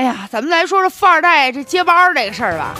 [0.00, 2.74] 哎呀，咱们来说说富二代这接班这个事儿吧。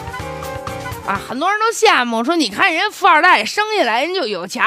[1.06, 4.64] 啊，很多人都羡慕，说你看人家富二代生下来人就有钱，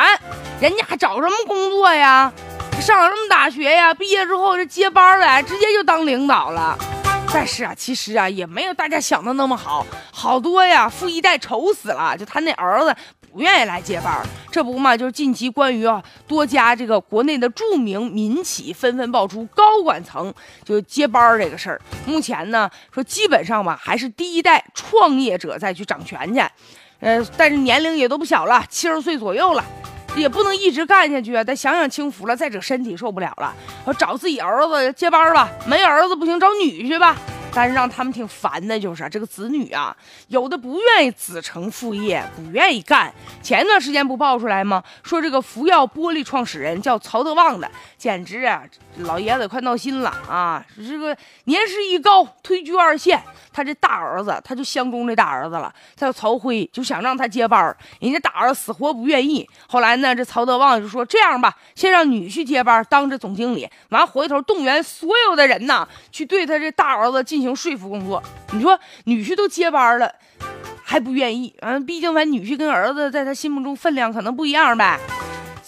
[0.62, 2.32] 人家还找什么工作呀？
[2.80, 3.92] 上什么大学呀？
[3.92, 6.78] 毕业之后这接班了，直接就当领导了。
[7.34, 12.96] 但是啊，其实啊，也没有大家想的那么好，好多呀，富一代愁死了，就他那儿子。
[13.34, 20.32] 不愿意来接班儿这不嘛，就是近期关于啊多家这个国内的著名民企纷纷爆出高管层
[20.64, 21.82] 就接班儿这个事儿。
[22.06, 26.40] 目前呢，说基本上吧，还是第一代创业者再去掌权去，
[27.00, 29.66] 呃，但是年龄也都不小了，七十岁左右了，
[30.16, 32.36] 也不能一直干下去啊，得享享清福了。
[32.36, 33.52] 再者身体受不了了，
[33.86, 37.18] 我找自己儿子接班吧，没儿子不行，找女婿吧。
[37.56, 39.96] 但是让他们挺烦的，就是这个子女啊，
[40.28, 43.14] 有的不愿意子承父业，不愿意干。
[43.42, 44.84] 前段时间不爆出来吗？
[45.04, 48.64] 说这个福耀玻璃创始人叫曹德旺的，简直啊，
[48.98, 50.64] 老爷子快闹心了啊！
[50.78, 51.16] 这个
[51.46, 53.22] 年事一高，退居二线。
[53.52, 59.48] 他这大儿子，他就相中这大儿子了，他叫曹辉，就想让他接班人家大儿子死活不愿意。
[59.68, 68.22] 后来呢，这曹德旺就说：“这样吧，先让女婿接班当这总经理，完回头动员所有的人呐，去对他这大儿子进行说服工作。
[68.54, 70.12] 你说女婿都接班了，
[70.84, 71.56] 还不愿意？
[71.60, 75.00] 嗯，毕竟反正女婿跟儿子在他心目中分量可能不一样呗。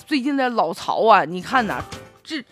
[0.07, 1.83] 最近的老曹啊，你看呐，
[2.23, 2.43] 这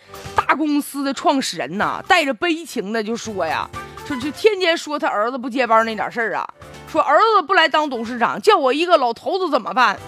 [0.54, 3.68] 公司的创始人呐，带着悲情的就说呀。”
[4.06, 6.46] 说就天天说他儿子不接班那点事儿啊，
[6.92, 9.98] 说儿子不来当董事长，叫我一个老头子怎么办？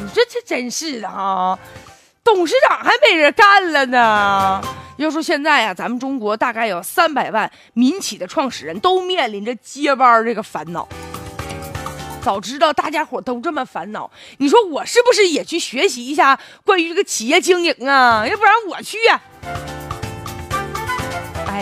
[0.00, 1.56] 你这这真是的哈，
[2.24, 4.60] 董事长还没人干了呢。
[4.96, 10.88] 要说现在呀，咱们中国大概有三百万民企的创始人都面临着接班这个烦恼。
[12.24, 18.26] 早知道大家伙都这么烦恼，你说我是不是也去学习一下关于这个企业经营啊？
[18.26, 19.20] 要不然我去呀。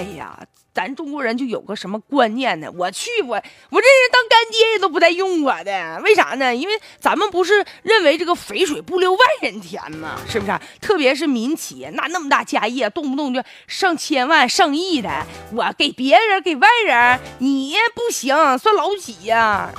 [0.03, 0.39] 哎呀。
[0.75, 2.67] 咱中国人就有个什么观念呢？
[2.75, 6.57] 我去，我我这人当干爹都不带用我的，为啥呢？
[6.57, 10.19] 因为咱们不是认为这个肥水不流外人田吗？
[10.27, 10.59] 是不是？
[10.81, 19.71] 特别是民企，那那么大家业，动不动就上千万、上亿的，我给别人、给外人，你不行，算老几呀？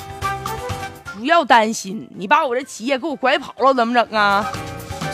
[1.18, 4.46] 不要担心，你把我这企业给我拐跑了，怎么整啊？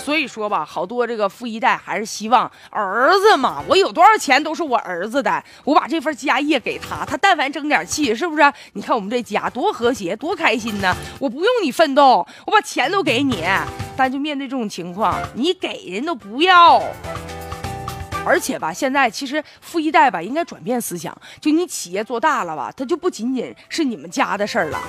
[0.09, 8.51] 所以说吧，好多这个富一代还是希望儿子嘛，我有多少钱都是我儿子的，我把这份家业给他，他但凡争点气，是不是？
[8.73, 10.97] 你看我们这家多和谐，多开心呢！
[11.19, 13.45] 我不用你奋斗，我把钱都给你。
[13.95, 16.81] 但就面对这种情况，你给人都不要。
[18.25, 24.81] 而且吧，现在其实富一代吧，应该转变思想，就你企业做大了吧，它就不仅仅是你们家的事儿了。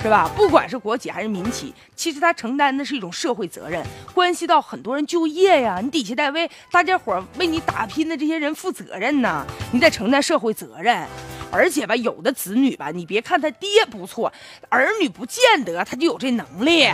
[0.00, 0.30] 是吧？
[0.36, 5.80] 不管是国企还是民企，其实他承担的是一种社会责任，关系到很多人就业呀。
[5.82, 11.06] 你底下得为大家伙为你打拼的这些人负责任呢，你得承担社会责任。
[11.50, 14.32] 而且吧，有的子女吧，你别看他爹不错，
[14.68, 16.86] 儿女不见得他就有这能力。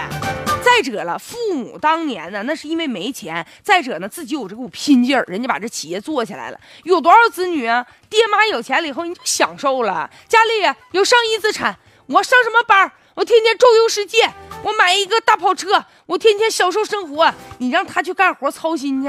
[0.62, 6.58] 再者了，父母当年呢，那是因为没钱；再者呢，自己有这股拼劲儿，人家把这企业做起来了。
[6.84, 11.76] 有多少子女啊，爹妈有钱了以后，你就享受了，家里有上亿资产。
[12.06, 12.92] 我上什么班？
[13.14, 14.30] 我天天周游世界，
[14.62, 17.32] 我买一个大跑车，我天天享受生活。
[17.58, 19.08] 你让他去干活操心去？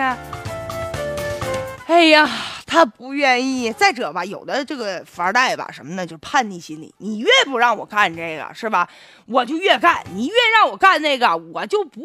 [1.87, 2.29] 哎呀，
[2.65, 3.73] 他不愿意。
[3.73, 6.05] 再者吧，有的这个富二代吧，什么呢？
[6.05, 6.95] 就是叛逆心理。
[6.99, 8.87] 你越不让我干这个，是吧？
[9.25, 10.01] 我就越干。
[10.13, 12.01] 你越让我干那个，我就不。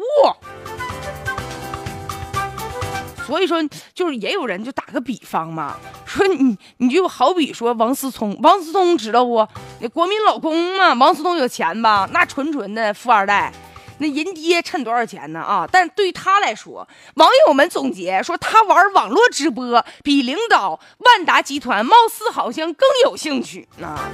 [3.31, 9.47] 所以说，就是也有人就打个比方嘛，说你你就好比说王思聪，王思聪知道不？
[9.79, 12.09] 那国民老公嘛，王思聪有钱吧？
[12.11, 13.53] 那纯纯的富二代，
[13.99, 15.65] 那人爹趁多少钱呢啊？
[15.71, 24.09] 但对他来说，网友们总结说，他玩网络直播比领导万达集团貌似好像更有兴趣啊。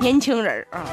[0.00, 0.86] 年轻人啊。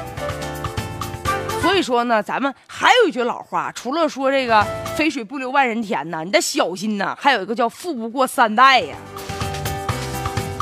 [1.66, 4.64] 所以说呢，咱们还有一句老话，除了说这个
[4.96, 7.18] “肥水不流外人田”呐，你得小心呐。
[7.20, 8.96] 还有一个叫“富不过三代”呀。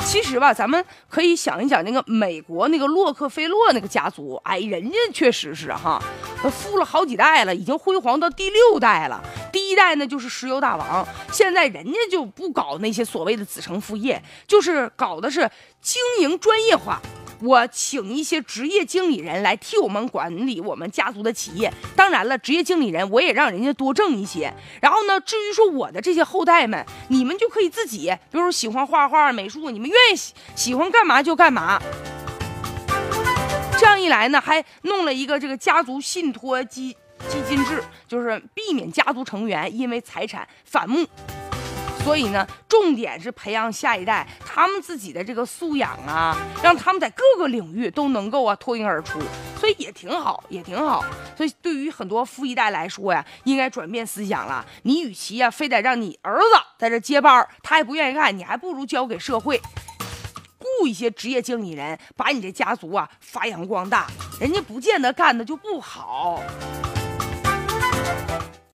[0.03, 6.01] 其实吧，咱们可以想一想那个美国那个洛克菲勒那个家族，哎，人家确实是哈，
[6.49, 9.23] 富了好几代了，已经辉煌到第六代了。
[9.53, 15.47] 第一代呢就是石油大王，现在人家就不搞那些所谓的子承父业，就是搞的是
[15.79, 16.99] 经营专业化。
[17.45, 21.71] 我请一些职业经理人来替我们管理我们家族的企业。
[21.95, 24.51] 当然了，职业经理人我也让人家多挣一些。
[24.81, 31.79] 然后呢，至于说我的这些后代们，你们就可以自己，比如说喜欢画画、美术，你们愿意喜喜欢干嘛就干嘛。
[33.77, 36.95] 这样一来呢，还弄了一个这个家族信托基
[37.29, 41.05] 基金制，就是避免家族成员因为财产反目。
[42.05, 49.19] 所以呢，重点是培养下一代他们自己的这个素养啊，让他们在各个领域都能够啊脱颖而出，
[49.59, 51.03] 所以也挺好，也挺好。
[51.35, 54.63] 所以对于很多富一代来说呀，应该转变思想了。
[54.83, 59.59] 你与其呀非得让你儿子在这接班，他也不愿意干，你还不如交给社会，
[60.59, 64.05] 雇一些职业经理人，把你这家族啊发扬光大。
[64.39, 66.39] 人家不见得干的就不好。